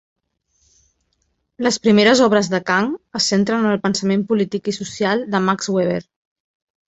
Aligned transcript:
Les 1.65 1.75
primeres 1.83 2.21
obres 2.27 2.49
de 2.53 2.61
Kang 2.69 2.89
es 3.19 3.27
centren 3.33 3.67
en 3.67 3.73
el 3.73 3.79
pensament 3.85 4.23
polític 4.31 4.69
i 4.71 4.75
social 4.81 5.21
de 5.35 5.45
Max 5.51 5.69
Weber. 5.77 6.01